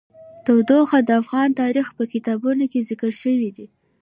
[0.45, 3.67] تودوخه د افغان تاریخ په کتابونو کې ذکر شوی دي.